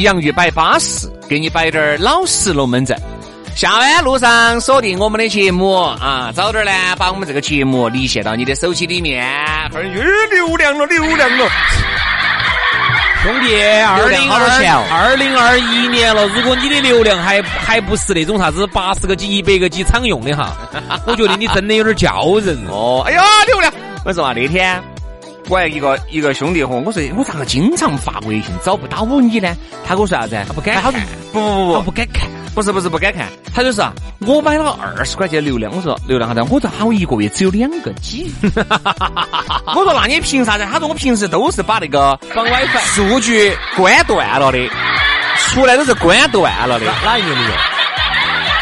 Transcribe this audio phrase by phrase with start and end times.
[0.00, 2.96] 洋芋摆巴适，给你摆点儿老实龙门阵。
[3.56, 9.26] 下班路上锁定我们的节目啊，早点呢把我们这个节目离线到你的手机里面，
[9.70, 10.02] 哈儿又
[10.46, 11.48] 流量了，流量了。
[13.22, 20.56] 兄弟，二零好多钱哦二二零二一年了，如果你的流量还还不是那种啥子八十个 G、一百个 G 常用的哈，
[21.04, 22.56] 我觉得你真的有点叫人。
[22.70, 23.70] 哦，哎呀，流量！
[24.06, 24.82] 我说啊，那天
[25.50, 29.52] 我还一个一个兄弟伙，我说我咋个经常发微信找不到你呢？
[29.84, 30.40] 他跟我说啥子？
[30.46, 36.48] 他不敢他看不不不不他不敢看，不是不是不敢看，他就是啊，我买了二十块钱流量，我说流量啥子？
[36.48, 38.32] 我说喊我一个月只有两个 G。
[39.74, 40.64] 我说那你凭啥子？
[40.70, 44.70] 他说我平时都是把那个防 WiFi 数据关断了的，
[45.48, 47.50] 出来都是关断了的，哪一年的用？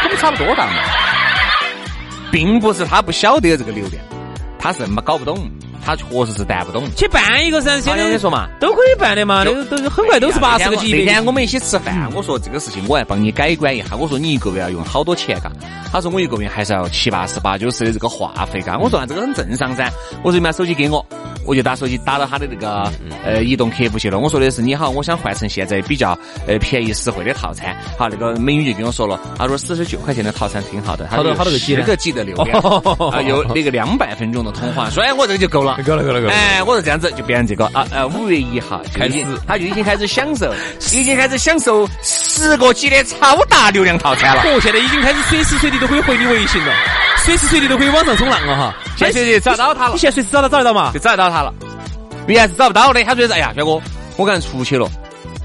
[0.01, 0.73] 跟我们差不多大嘛。
[2.31, 4.03] 并不是他不晓得这个流量，
[4.57, 5.49] 他是没搞不懂，
[5.89, 6.83] 他确实是担不懂。
[6.95, 13.95] 去办一个噻，现在我跟你说嘛，都可以办的嘛，那个都很快都是八十个 G 那一天我们一起吃饭，我说这个事情我来帮你改观一下。
[13.95, 15.51] 我说你一个月要用好多钱嘎？
[15.91, 18.77] 他说我一个月还是要七八十八九十的这个话费嘎。
[18.77, 19.91] 我说啊这个很正常噻。
[20.21, 21.03] 我说你把手机给我，
[21.45, 22.91] 我就打手机打到他的那个
[23.23, 24.19] 呃移动客服去了。
[24.19, 26.17] 我说的是你好，我想换成现在比较
[26.47, 27.75] 呃便宜实惠的套餐。
[27.97, 32.59] 好，那个美女就跟我说了，她说四十九块钱的套餐挺好的，好多好多个十个 G 的流量，
[33.11, 35.79] 啊有那个两百分钟的通话，所以我这个就够了。
[35.85, 40.53] 够了够了够了哎，我说这样子就变成这个啊呃，五月一号开始他就已经开始享受，
[40.93, 44.43] 已经开始享受十个 G 的超大流量套餐了。
[44.43, 46.73] 哦，现在已经开始随时随地都可以回你微信了，
[47.25, 48.73] 随时随地都可以网上冲浪了哈。
[48.97, 49.93] 现在就找到他了。
[49.93, 50.99] 你，现在随时找到找得到嘛就？
[50.99, 51.53] 找得到他了。
[52.27, 53.81] 原来是找不到的，他说是哎呀，轩哥，
[54.17, 54.89] 我刚才出去了。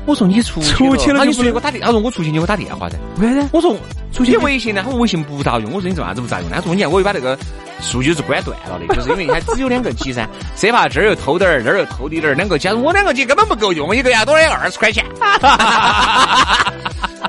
[0.06, 2.96] 我说你出出去了他就说给我打电，他说我出去你给我打电话噻。
[3.18, 3.48] 为啥子？
[3.52, 3.74] 我说
[4.12, 4.36] 出去。
[4.38, 5.72] 微信呢，他说微信不咋用。
[5.72, 6.56] 我说你做啥子不咋用呢？
[6.56, 7.38] 他说你看我又把那个
[7.80, 15.04] 数据是关断了的，就是因为它只有两个 G 噻，生怕这儿又偷点儿，那儿又偷滴点儿，两个 G，我两个 G 根本不够用，一个月多的二十块钱。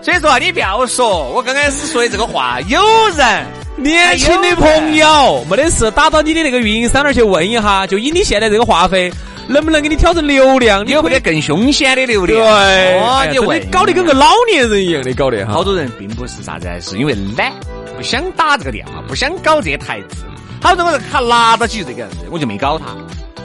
[0.04, 2.82] 所以说啊，你不要说，我刚开始说的这个话，有
[3.16, 3.46] 人
[3.78, 9.12] 年轻的朋友，没得事，打到你的那个运营商那儿去问一下，就以你现在这个话费，
[9.48, 10.86] 能不能给你调成流量？
[10.86, 12.40] 你有没得更凶险的流量？
[12.40, 15.54] 对，哦，哎呀真你搞得跟个老年人一样的搞得哈。
[15.54, 17.52] 好多人并不是啥子，是因为懒，
[17.98, 20.24] 不想打这个电话，不想搞这台子。
[20.62, 22.86] 好多我这卡拿到起就这个样子，我就没搞他。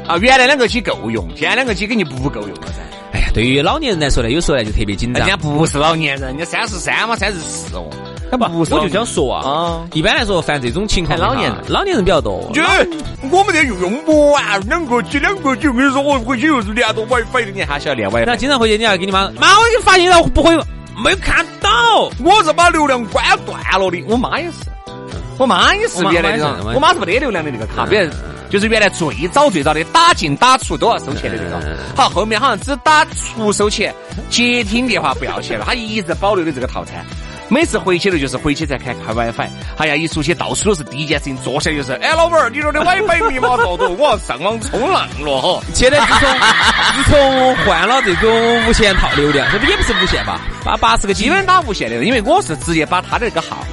[0.07, 2.79] 啊，原来两个 G 够用，现在两个 G 肯定不够用了噻。
[3.13, 5.37] 哎呀，对于老年人来说呢，有时候呢就特别紧张人家。
[5.37, 7.91] 不是老年人，人家三十三嘛，三十四哦。
[8.31, 12.51] 他不是我就想说啊啊，一般来说，犯这种情况，哎老年人老年人比较多。
[12.55, 12.63] 就
[13.31, 18.37] 我们这又用不完，两个 G 两个 G，我跟你说，我回去又是连着 WiFi 的，你还晓得连 WiFi？
[18.37, 20.55] 经常回去，你要给你妈，妈，我就发现了不会，
[21.03, 21.71] 没有看到。
[22.25, 24.59] 我是把流量关断了的，我妈也是，
[25.39, 28.09] 我妈也是原来那种，我妈是我妈是没得流量的那个卡，比如
[28.49, 33.95] 就是原来最早最早的打进打出都要收钱的那个，好，后面好像只打出收钱，
[34.29, 37.05] 接听电话不要钱了，她一直保留的这个套餐。
[37.51, 45.61] 每次回去了就是回去再看看 WiFi，哎呀，一出去到处都是第一件事情，坐下就是，哎，老板儿，你这的 WiFi 密码多多，我要上网冲浪了哈。
[45.75, 46.31] 现在自从
[46.95, 50.41] 自从换了这种无线套流量，这不也不是无线吧？
[50.65, 53.67] 八八十个基本打无线的，因为我是直接把他的那个号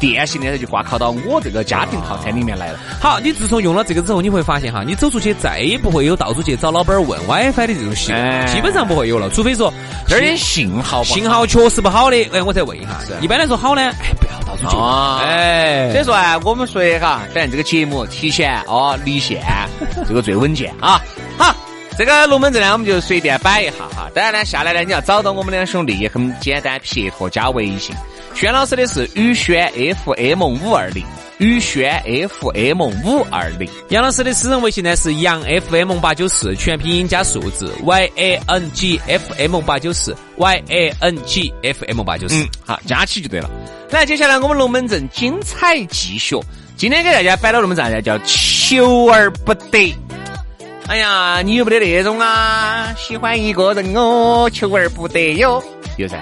[0.00, 2.78] 电信的就挂靠到我这个家庭套餐里面来了。
[3.00, 9.72] 好，你自从用了这个之后，你会发现哈，你走出去再也不会有到处去找老板儿问 WiFi 的这种习哎惯，基本上不会有了，除非说
[10.08, 12.98] 这儿的信号信号确实不好的，哎，我再问一下。
[13.20, 14.76] 一般来说好呢，哎，不要到处去。
[14.76, 19.42] 啊哎，所以说啊，我们说的哈，反正这个节目提前哦离线，
[20.08, 21.00] 这个最稳健啊。
[21.36, 21.54] 好，
[21.98, 24.08] 这个龙门阵呢，我们就随便摆一下哈。
[24.14, 27.94] 当然呢，下来呢，你要找到我们两兄弟也很简单，撇脱加微信，
[28.40, 29.70] 轩老师的是宇轩
[30.02, 31.04] FM 五二零，
[31.36, 33.68] 宇轩 FM 五二零。
[33.90, 42.02] 杨老师的私人微信呢是杨 FM 八九四，全拼音加数字 Y A N G F M 八九四 Y A N G F M
[42.02, 43.50] 八九四嗯。，好，加起就对了。
[43.90, 46.34] 来，接下来我们龙门阵精彩继续。
[46.78, 49.94] 今天给大家摆了龙门阵呢，叫求而不得。
[50.86, 52.88] 哎呀，你有没得那种啊？
[52.96, 55.62] 喜欢一个人哦，求而不得哟，
[55.98, 56.18] 有噻。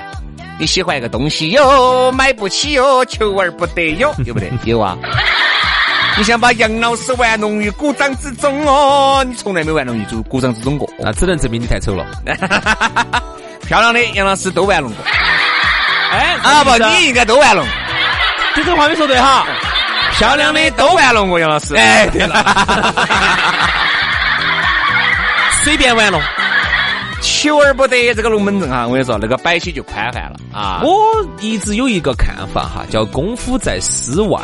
[0.59, 4.47] 你喜欢一个东西哟，买不起哟，求而不得哟，有不得？
[4.65, 4.97] 有啊。
[6.17, 10.89] 你想把杨老师玩弄于股掌之中哦，你从来没玩弄于股股掌之中过。
[10.99, 12.05] 那只能证明你太丑了。
[13.69, 15.05] 漂亮的杨老师都玩弄过。
[16.11, 17.65] 哎啊不，你应该都玩弄。
[18.57, 19.47] 这个话没说对哈。
[20.19, 21.77] 漂亮的都玩弄过杨老师。
[21.77, 22.45] 哎，对了，
[25.63, 26.21] 随便玩弄。
[27.21, 30.83] 求而不得这个龙门阵哈，我跟你说，那个摆起就宽泛了啊。
[30.85, 30.93] 我
[31.41, 34.41] 一直有一个看法哈，叫功夫在诗外。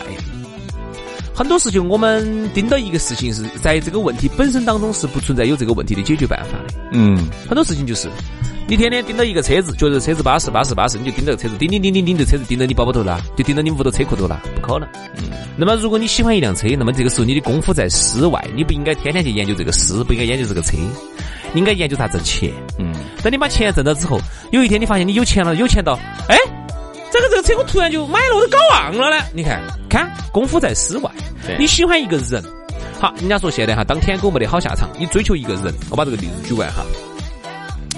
[1.34, 6.74] 很多事情我们盯到一个事情是在这个问题本身当中是不存在有这个问题的解决办法的。
[6.92, 8.08] 嗯，很多事情就是，
[8.68, 14.88] 你天天盯到一个车子，觉得车子巴适巴适巴适，你就盯着车子，盯盯盯盯盯着车子，盯到你包包头了，就盯到你屋头车库头了，不可能。
[15.16, 15.24] 嗯。
[15.56, 20.88] 那么如果你喜欢一辆车，那么这个时候你的功夫在室外，你不应该天天去研究这个诗，不应该研究这个车，你
[21.54, 22.52] 应该研究啥子钱。
[22.78, 22.92] 嗯，
[23.22, 24.18] 等你把钱挣到之后，
[24.52, 25.98] 有一天你发现你有钱了，有钱到，
[26.28, 26.36] 哎，
[27.10, 29.24] 这个这个车我突然就买了，我都搞忘了呢。
[29.32, 31.10] 你看，看功夫在诗外
[31.46, 31.56] 对。
[31.58, 32.42] 你喜欢一个人，
[33.00, 36.84] 好，人家说现在哈，当舔狗没得好下场，你追求一个人，我把这个例子举完哈。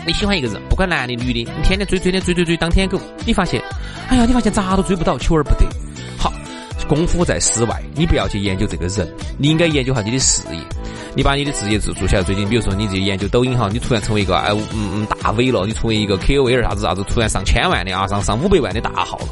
[0.06, 3.60] 你喜欢一个人，不管男的女的，你天天追追天追追追当舔狗，你发现，
[4.08, 5.66] 哎呀，你发现咋都追不到，求而不得。
[6.16, 6.32] 好，
[6.86, 10.60] 功夫在诗外，你不要去研究这个人，你应该研究下你的事业。
[11.16, 19.28] 你把你的职业做做起来，最近比如说你这研究抖音哈，你突然成为一个哎嗯嗯大 V 了，你成为一个 KOL 啥子啥子，突然上千万的啊，上上五百万的大号了。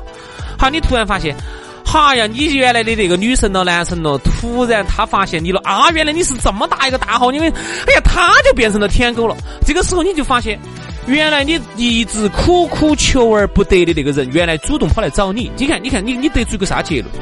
[0.59, 1.37] 好，你突然发现，
[1.85, 9.37] 哈呀，你原来的那个女神了、男神了，突然他发现你了啊，原来你是这么大一个大号，因为哎呀，他就变成了舔狗了。
[9.67, 10.59] 这个时候你就发现，
[11.07, 15.53] 原来你一直苦苦求而不得的那个人，原来主动跑来找你。
[15.59, 17.13] 你看，你看，你你得出一个啥结论？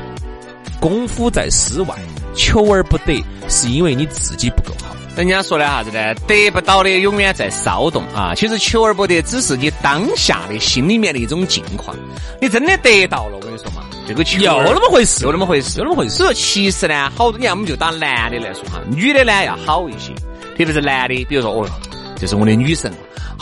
[0.79, 1.94] 功夫在诗外，
[2.34, 4.94] 求而不得，是因为你自己不够好。
[5.14, 6.14] 人家说的啥子呢？
[6.26, 8.34] 得不到的永远在骚动啊！
[8.34, 11.94] 其实求而不得，只是你当下的心里面的一种境况。
[12.40, 16.14] 你真的得到了，我跟你说嘛，这个求有而那么回事，又那么回事，又那么回事。
[16.14, 20.14] 所以说，其实呢，好多你看，我们就打男的来说哈，女的呢要好一些，
[20.56, 21.70] 特别是男的，比如说，哦哟，
[22.17, 22.90] 这是我的女神，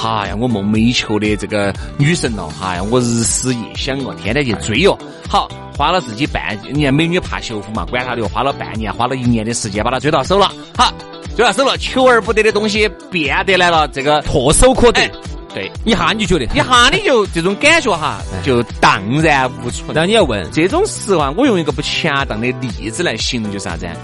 [0.03, 4.97] 哎呀，我梦寐以求的这个女神了，哎呀，我日思夜想哦，天天去追哦，
[5.29, 10.93] 好，花了自己半，你看美女怕羞妇嘛，管她的，花了半年，花了一年的时间把她追到手了，好，
[11.37, 15.11] 追到手了，求而不得的东西变得来了，这个唾手可得哎，
[15.53, 19.95] 对，一下你就觉得，一下你就这种感觉哈，就荡然无存。
[19.95, 23.95] 然后你要问，这种时候啊，我用一个不恰当的例子来形容，就是啥子啊？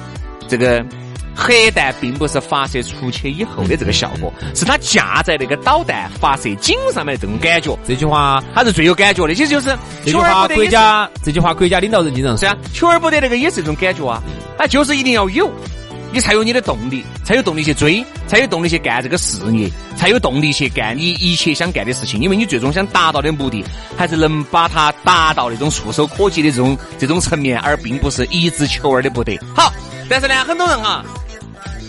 [0.48, 0.84] 这个
[1.36, 9.34] 核弹并不是发射出去以后的这个效果，是它架在那个导弹发射井上面的这种感觉，这句话，它是最有感觉的。
[9.34, 12.48] 其实就是这句话国家，这句话国家领导人经常说。
[12.48, 14.22] 啊，求而不得那个也是一种感觉啊，
[14.58, 15.50] 啊，就是一定要有，
[16.10, 23.64] 你才有你的动力，才有动力去追，才有动力去干这个事业，才有动力去干你一切想干的事情，因为你最终想达到的目的，
[23.96, 29.38] 还是能把它达到那种触手可及的这种这种层面，而并不是一直求而的不得。
[29.54, 29.72] 好，
[30.08, 31.04] 但是呢，很多人哈。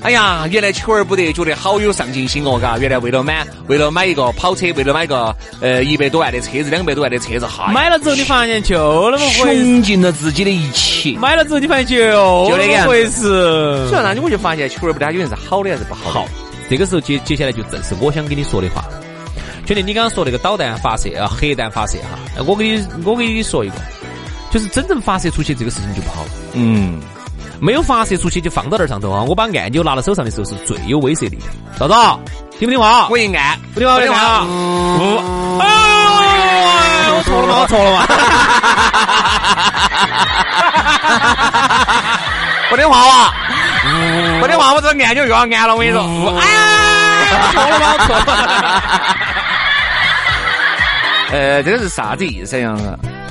[0.08, 2.78] 哎呀，原来求而不得，觉得好有上进心哦，嘎！
[2.78, 11.12] 原来为了买，为了买一个跑车，为了买个呃一百多万的车子，两百多万的车子，哈，买了之后你发现就那么回事，穷尽了自己的一切。
[11.20, 13.90] 买了之后你发现就那就那个回事。
[13.90, 16.12] 所以呢，我就发现求而不得，它究竟是好的还是不好的？
[16.12, 16.26] 好，
[16.70, 18.86] 这个时候接接下来就正是我想跟你说的话。
[19.66, 23.76] 兄弟，你刚刚说那个导弹发射啊，核弹发射哈，我给你我给你说一个，
[24.54, 26.30] 就是真正发射出去这个事情就不好了。
[26.54, 27.02] 嗯，
[27.60, 29.24] 没有发射出去就放到那儿上头啊！
[29.24, 31.46] 我把按钮拿到手上的时候是最有威慑力的。
[31.78, 31.94] 嫂子，
[32.60, 33.08] 听不听话？
[33.10, 34.46] 我一按，不听话，不听话
[37.18, 37.58] 我错了吗？
[37.62, 38.06] 我错了吗？
[42.70, 43.34] 不听话哇！
[44.42, 46.02] 不听话，我这个按钮又要按了，我跟你说。
[46.40, 46.44] 哎，
[47.54, 47.86] 错了吗？
[47.94, 48.34] 我错了吗？
[51.32, 52.76] 呃， 这个是啥子意思呀？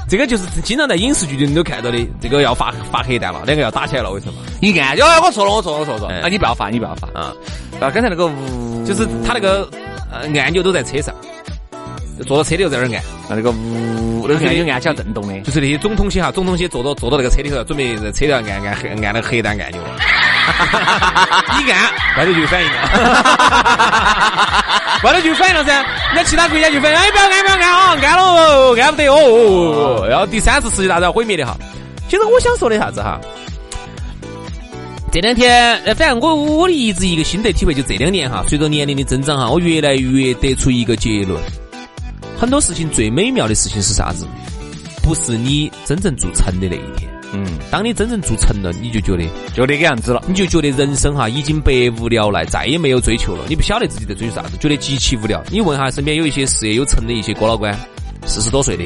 [0.09, 4.35] 这个就是经常在影视剧里都看到的，这个要发发核弹了，两个要打起来了，为什么？
[4.61, 6.29] 一按，哟，我错了，我错了，我错了，啊！
[6.29, 7.35] 你不要发，你不要发啊！
[7.81, 7.91] 啊！
[7.91, 9.69] 刚才那个呜，就是他那个
[10.11, 11.13] 呃按钮都在车上，
[12.25, 15.41] 坐到车里头在那儿按，啊那个呜，那个按钮按起来震动的。
[15.41, 19.96] 就是那些总统些哈，总统些坐到坐到那个车里头，准备在车里头按按按按那个核弹按钮了。
[21.61, 22.77] 一按，外头就有反应了，
[25.03, 25.85] 外头就有反应了噻。
[26.15, 30.07] 那其他国家就反应，哎，不要按，不要按啊，按了，按不得哦。
[30.09, 31.57] 然后第三次世界大战毁灭的哈。
[32.09, 33.21] 其实我想说的啥子哈？
[35.13, 41.41] 这两天，呃，反正我我的一直一个心得体会，就这两年哈，随着年龄的增长哈，我越来越得出一个结论：
[42.39, 44.27] 很多事情最美妙的事情是啥子？
[45.03, 47.09] 不是你真正做成的那一天。
[47.45, 53.45] 嗯，当你真正做成了，你就觉得就那个样子了，你就觉得人生哈已经百无聊赖，再也没有追求了。
[53.49, 55.43] 你不晓得自己在追求啥子，觉得极其无聊。
[55.51, 57.75] 你问下身边有一些事业有成的一些哥老倌，
[58.25, 58.85] 四十多岁的。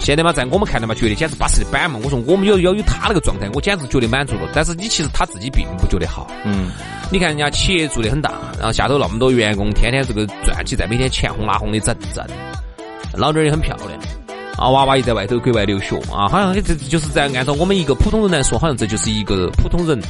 [0.00, 2.00] 现在嘛，在我们看来嘛，觉得简直巴适的板嘛。
[2.02, 4.48] 我说我们要要有他那个状态，我简直觉得满足了。
[4.52, 6.28] 但是你其实他自己并不觉得好。
[6.44, 6.70] 嗯，
[7.12, 12.26] 你看人家企业做的很大，然后下头那么多员工，天天这个赚起在，每天钱红拉红的挣挣，
[13.16, 14.21] 老娘也很漂亮。
[14.56, 20.00] 啊，娃娃也在外头国外留学啊，好像这就是在按照我们一个普通人来说，好像这就是一个普通人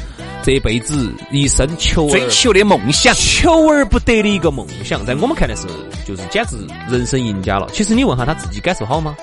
[0.42, 5.04] 这辈子一生求追求的梦想，求而不得的一个梦想。
[5.06, 5.66] 在我们看来是，
[6.06, 6.56] 就是简直
[6.88, 7.68] 人生赢家了。
[7.72, 9.14] 其实你问下他自己感受好吗？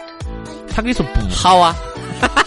[0.73, 1.75] 他跟你说不好啊，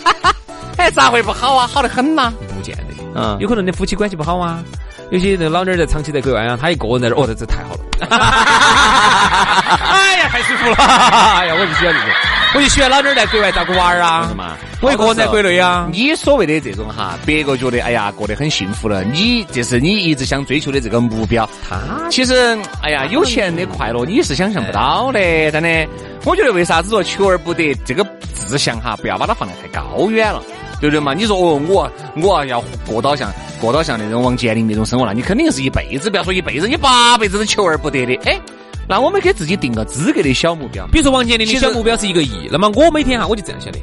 [0.79, 1.67] 哎，咋会不好啊？
[1.67, 2.83] 好的很呐，不见得，
[3.15, 4.63] 嗯，有可能你夫妻关系不好啊。
[5.11, 7.81] 有些那老娘在长期在国外啊，他一个人在这，哦，这这太好了，
[9.77, 10.77] 哎呀，太舒服了，
[11.37, 12.09] 哎呀，我就喜欢这种，
[12.55, 14.57] 我就喜欢老娘在国外照顾娃儿啊，是嘛？
[14.83, 15.89] 我一个人在国内啊。
[15.91, 21.49] 你所谓的这种哈，别个觉得哎呀过得很幸福了，你这是你一直想追求的这个目标。
[21.67, 21.79] 他
[22.11, 25.89] 其实哎呀，有钱人的快乐你是想象不到的，真的。
[26.25, 28.07] 我觉得为啥子说求而不得这个
[28.49, 30.43] 志向哈，不要把它放得太高远了，
[30.79, 31.15] 对不对嘛？
[31.15, 33.33] 你说哦，我我要过到像
[33.63, 38.15] 过到像那种王健林那种生活，那你肯定是一辈子，不要说一辈子，你八辈子都求而不得的。
[38.25, 38.39] 哎，
[38.89, 43.79] 那我们给自己定个资格的小目标，比如说王健林的小目标是一个亿，那么我每天哈我就这样想的，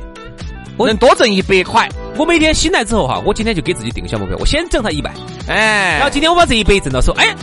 [0.78, 5.12] 我能多挣一百块，我每天醒来之后哈，我今天就给自己定个小目标，我先挣他一百，
[5.48, 7.36] 哎，然后今天我把这一百挣到手，哎。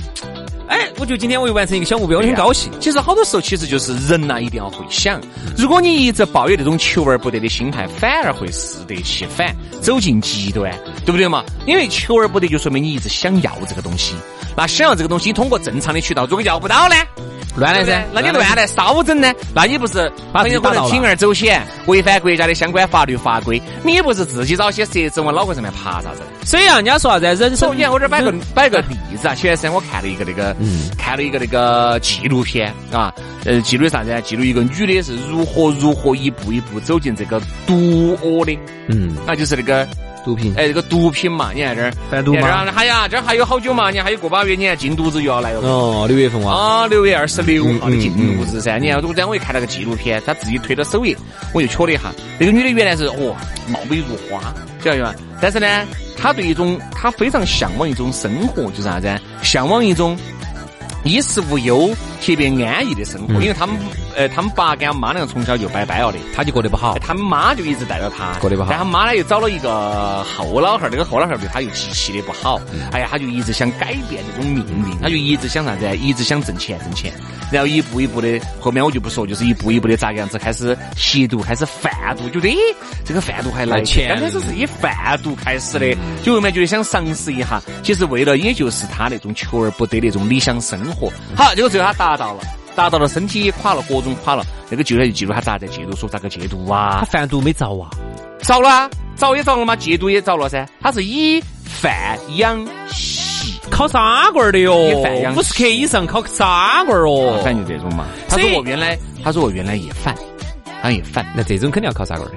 [0.68, 2.72] 哎，我觉得今天我又完成一个小目标，我很高兴。
[2.80, 5.20] 其实好多时候，其实就是人呐，一定要会想。
[5.56, 11.44] 如果你一直抱有那种求而不得的心态，反而会适得其反，走进极端，对不对嘛？
[11.66, 14.16] 因为求而不得，就说明你一直想要这个东西。
[14.56, 16.96] 那想要这个东西，通过正常的渠道，如果要不到呢？
[17.54, 19.32] 乱来噻，那你乱来，稍整呢？
[19.54, 23.60] 那你不是很有可能铤而走险，违反国家的相关法律法规？
[23.82, 26.22] 你不是自己找些蛇子往脑壳上面爬啥子？
[26.44, 30.54] 所以啊，人家说啥子人生，你看我这摆个摆个例子啊，前段时间我看了一个那个，
[30.98, 33.12] 看了一个那个纪录片啊，
[33.44, 34.20] 呃，记录啥子？
[34.22, 39.86] 记录一个女的是如何如何一步一步走进这个毒窝的，嗯，那就是那个。
[40.26, 43.90] 毒品，哎，这个毒品嘛，你看这儿贩毒嘛，哎呀，这还有好久嘛？
[43.90, 45.60] 你看还有个把月，你看禁毒日又要来了。
[45.60, 46.52] 哦，六月份哇。
[46.52, 48.78] 啊，六月二十六号的禁毒日噻。
[48.78, 51.16] 你看，我这样我一看了个纪录片，他自己推到首页，
[51.54, 53.36] 我就瞧了一下，那个女的原来是哦，
[53.68, 54.52] 貌美如花，
[54.82, 55.14] 晓得吗？
[55.40, 55.86] 但是呢，
[56.18, 59.08] 她对一种，她非常向往一种生活，就是啥子？
[59.42, 60.18] 向往一种。
[61.04, 63.76] 衣食无忧、特别安逸的生活，因为他们，
[64.16, 66.98] 呃，他们爸跟他妈两个从小就拜拜了的，他就过得不好。
[66.98, 68.70] 他们妈就一直带着他，过得不好。
[68.70, 72.58] 但他妈呢又找了一个后老汉儿，这个后老汉儿对他又极其的不好。
[72.92, 75.96] 哎呀，他就一直想改变这种命运，他就一直想啥子？
[75.98, 77.12] 一直想挣钱，挣钱。
[77.52, 82.56] 然后一步一步的，后面我就不说，就是一步一步的咋个样子开始吸毒，开始贩毒，觉得
[83.04, 84.08] 这个贩毒还来钱。
[84.08, 84.90] 刚开始是以贩
[85.22, 87.62] 毒开始的，就后面觉得想尝试一下。
[87.82, 91.12] 其实为了也就是他那种求而不得的那种理想生活。
[91.36, 92.40] 好，结果最后他达到了，
[92.76, 94.44] 达到了，身体也垮了，各种垮了。
[94.70, 96.98] 那个纪录片就记录他咋在戒毒所咋个戒毒啊？
[97.00, 97.90] 他贩毒没着啊？
[98.42, 100.68] 着了啊，着也着了嘛，戒毒也着了噻。
[100.80, 104.76] 他是以贩养吸，考沙罐的哟，
[105.34, 107.40] 五十克以上考沙罐哦。
[107.42, 108.04] 反正就这种嘛。
[108.28, 110.14] 他说我原来，他说我原来也犯，
[110.82, 111.26] 他也犯。
[111.34, 112.36] 那这种肯定要考沙罐的。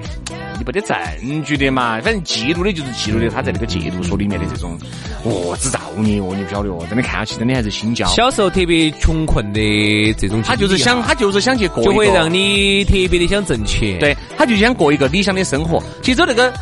[0.72, 0.80] 你没得
[1.20, 2.00] 证据的嘛？
[2.00, 4.78] 反正记录的就是记录的他在那个戒毒所里面的这种
[5.24, 8.06] 哦，制造孽哦，你不晓得哦，真的看下去真的还是心焦。
[8.08, 13.98] 小时候特别穷困的这种，他就是想，他就是想去过，就会让你特别的想挣钱。
[13.98, 15.82] 对，他就想过一个理想的生活。
[16.02, 16.52] 其实那个。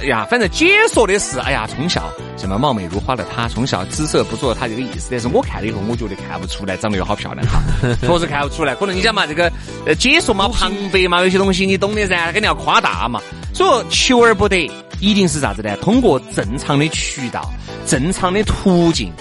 [0.00, 5.08] 哎呀，反正解说的是，哎呀，从小什么貌美如花的她，从小姿色不错，她这个意思。
[5.10, 7.60] 但是我看了以后，我觉得看不出来长得有好漂亮哈，
[8.00, 8.76] 确实看不出来。
[8.76, 9.50] 可能你讲嘛，这个
[9.86, 13.20] 呃解说嘛，旁白嘛，有些东西你懂的噻，肯定要夸大嘛。
[13.58, 15.76] 所以说，求而不得，一定是啥子呢？
[15.78, 17.52] 通过正常的渠道、
[17.84, 19.12] 正常的途径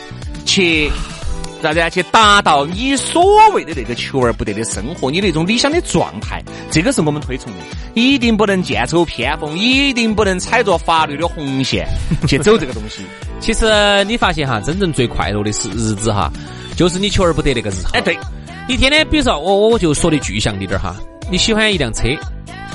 [0.46, 0.92] 去。
[1.60, 1.90] 啥子？
[1.90, 6.40] 去达到你所谓的那个求而不得的生活，你那种理想的状态，
[6.70, 7.58] 这个是我们推崇的。
[7.96, 11.88] 一定不能剑走偏锋，一定不能踩着法律的红线
[12.28, 13.02] 去走这个东西。
[13.42, 16.32] 其实你发现哈，真正最快乐的是日子哈，
[16.76, 17.88] 就是你求而不得那个日子。
[17.94, 18.16] 哎，对，
[18.70, 20.96] 你天天，比如说我我我就说的具象一点哈，
[21.32, 22.04] 你喜欢一辆车，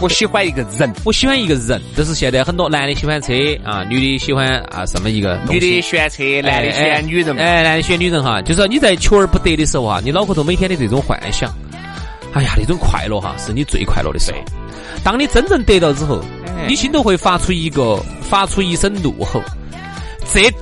[0.02, 3.32] 我喜欢一个人，我喜欢一个人，就是现在很多男的喜欢车
[3.62, 7.38] 啊，女的喜欢啊什么一个女的喜欢车，男的喜欢女人。
[7.38, 11.48] 哎，男的喜欢女人哈，就是你在求而不得的时候啊，你脑壳头每天的这种幻想，
[12.32, 14.38] 哎呀，那种快乐哈，是你最快乐的时候。
[15.04, 16.20] 当你真正得到之后，
[16.66, 19.40] 你心头会发出一个发出一声怒吼，
[20.34, 20.52] 这。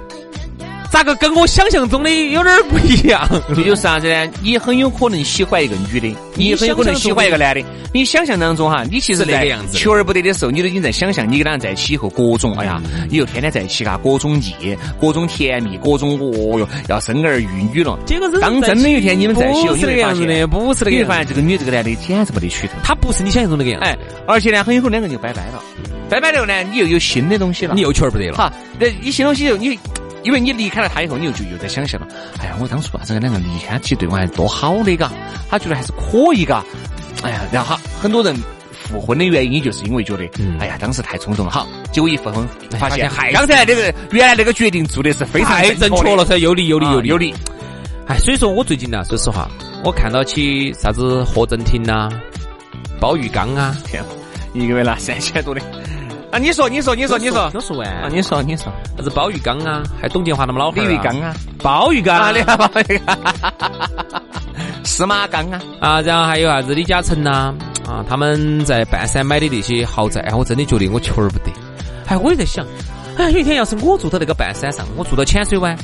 [0.90, 3.26] 咋个跟我想象中的有点不一样？
[3.50, 4.28] 这就是啥子呢？
[4.42, 7.64] 你很有可能喜欢一个女的，你很有可能喜欢一个男的。
[7.94, 17.97] 你想象当中哈，你其实那个样子，求而不得的时候，你都已经在想象你跟他在一起以后各种哎呀，你又天天在一起嘎，各种腻，各种甜蜜，各种哦哟，要生儿育女了。
[18.04, 20.97] 结果当真的有一天你们在一起，不是那个样子的，不是那个。
[20.97, 23.80] 你会发现这个女这个男的简直没得取头，他不是你想象中那个样。
[23.80, 25.62] 哎，而且呢，很有可能两个人就拜拜了，
[26.09, 28.37] 拜拜了呢，你又有新的东西了，你又求而不得了。
[28.37, 29.78] 哈，那你新东西又你。
[30.22, 32.06] 因为你离开了他以后，你又就又在想象了。
[32.38, 35.10] 哎呀，我当初啊，这个两个离开，其实对我还多好的嘎。
[35.48, 36.64] 他觉得还是可以嘎。
[37.22, 38.34] 哎呀，然后很多人
[38.84, 41.50] 复婚的原因，就是因为觉得，哎呀，当时太冲动了。
[41.50, 42.46] 好，结果一复婚，
[42.78, 47.34] 发现还刚才那个原来那个决定做的是非常正确了噻，有理有理有理有理。
[48.06, 49.48] 哎，所以说我最近呢，说实话，
[49.84, 52.08] 我看到起啥子何振廷呐、
[52.98, 54.02] 包玉刚啊，天，
[54.52, 55.60] 一个月拿三千多的。
[56.30, 58.08] 啊，你说，你说，你说，你说，都说完啊！
[58.08, 59.82] 你说，你说，啥子包玉刚啊？
[60.00, 61.34] 还董建华那么老李玉刚啊？
[61.60, 63.18] 包玉刚，你看包玉刚，
[64.84, 65.60] 司马刚啊？
[65.80, 67.52] 啊，然后还有啥子李嘉诚呐？
[67.88, 71.50] 啊，他们在半山买的那些豪宅，我真的觉得我求而不得。
[72.06, 72.64] 哎，我也在想，
[73.16, 75.76] 哎，有一天要是我住到那个半山上，我住到浅水湾，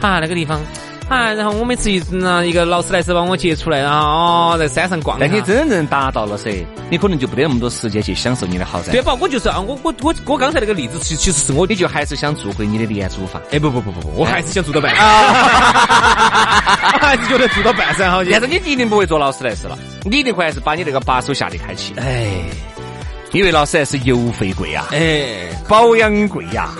[0.00, 0.60] 啊，那个地方。
[1.12, 5.18] 啊，然后我每次一那一个劳斯莱斯把我接出来，然后哦，在山上逛。
[5.20, 8.92] 那你真正达到了噻，你可能就不得那么多时间去享受你的豪宅。
[8.92, 9.14] 对吧？
[9.20, 13.42] 我就是啊，我我我我刚才那个例子，其其实是我，你就还是想住回你的廉租房。
[13.50, 15.04] 哎，不不不不不，我还是想住到半山。
[17.02, 18.30] 还是觉得住到半山好些。
[18.30, 21.92] 但是你一定不会坐劳斯莱斯了，你一定会还是把你那个把手下的开启。
[21.98, 22.26] 哎，
[23.32, 26.70] 因为劳斯莱斯油费贵呀，哎，保养贵呀。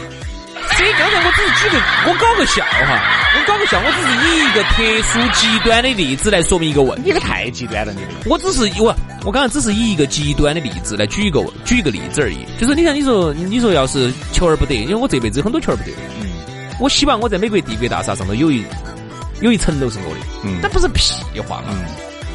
[0.82, 3.00] 所以刚才我只是举个，我搞个笑哈，
[3.36, 7.04] 我搞个笑，我只是以一个特殊极端的例子来说明一个问题。
[7.06, 8.92] 你个太极端了，你我只是我
[9.24, 12.38] 我刚才只是以一个极端的例子来举一个举一个例子而已。
[12.60, 15.92] 就是你看，你说你说要是求而不得，因为我这辈子很多求而不得。
[16.20, 16.26] 嗯。
[16.80, 18.64] 我希望我在美国帝国大厦上头有一
[19.40, 20.20] 有一层楼是我的。
[20.42, 20.58] 嗯。
[20.60, 21.68] 那不是屁话嘛？
[21.70, 21.84] 嗯。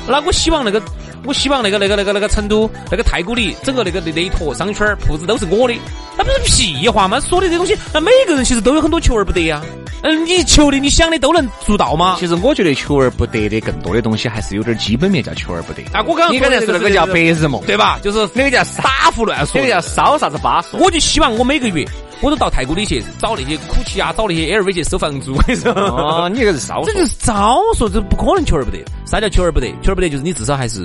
[0.07, 0.81] 那我希望那个。
[1.25, 5.75] 我希望那个那个那个那个成都那个太古里整个那个那一坨商圈铺子都是我的，
[6.17, 7.19] 那不是屁话吗？
[7.19, 9.61] 说的这东西，那每个人其实都有很多求而不得呀。
[10.03, 12.17] 嗯，你求的你想的都能做到吗？
[12.19, 15.81] 其实我觉得求而不得的更多的东西还是有点基本面叫求而不得。
[15.93, 17.99] 啊，我刚刚你刚才说那个叫白日梦，对吧？
[18.03, 20.79] 就是那个叫傻胡乱说，那个叫烧啥子巴说。
[20.79, 21.85] 我就希望我每个月。
[22.19, 25.35] 我都到太古里去找那些苦奇啊，找那些 LV 去收房租。
[25.65, 28.83] 哦，你这个是少 说，这就是少说，这不可能求而不得。
[29.05, 29.67] 啥叫求而不得？
[29.83, 30.83] 求而不得就是你至少还是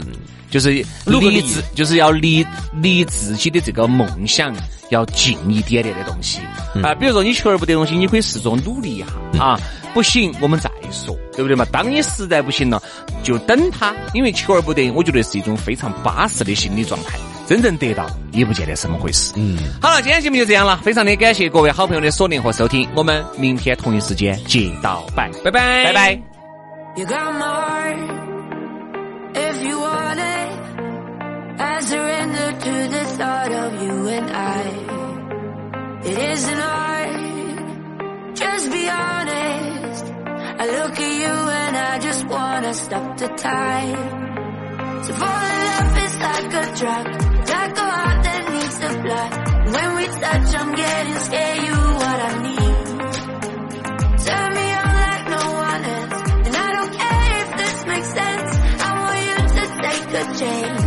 [0.52, 0.70] 就是
[1.06, 4.54] 离自，就是要离离自己的这个梦想
[4.90, 6.38] 要近一点点的东西
[6.82, 6.94] 啊。
[6.94, 9.06] 比如说你求而不得东西，你可以试着努力一下
[9.42, 9.58] 啊。
[9.94, 11.66] 不行，我们再说，对不对嘛？
[11.70, 12.82] 当你实在不行了，
[13.22, 13.94] 就等他。
[14.14, 17.18] 因为求而不得，我觉得是一种非常巴适的心理状态。
[17.46, 19.34] 真正得到也不见得是那么回事。
[19.36, 26.22] 嗯，好了，今天节目就这样了，非常的感谢各位好朋友的锁定和收听，我们明天同一时间接到拜，拜拜，拜拜。
[31.64, 34.62] I surrender to the thought of you and I.
[36.10, 40.04] It isn't hard, just be honest.
[40.62, 43.94] I look at you and I just wanna stop the time.
[45.02, 47.06] To so fall in love is like a drug,
[47.54, 49.32] like a heart that needs the blood.
[49.74, 51.58] When we touch, I'm getting scared.
[51.66, 52.86] You what I need.
[54.26, 58.50] Turn me on like no one else, and I don't care if this makes sense.
[58.86, 60.81] I want you to take a chance.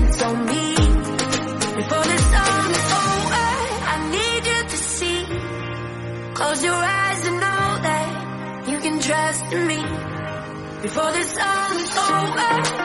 [10.95, 12.84] Before the song is over,